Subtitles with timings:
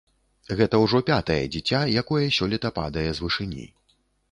[0.61, 3.71] Гэта ўжо пятае дзіця, якое сёлета падае з вышыні.